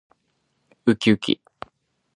[0.87, 1.39] うきうき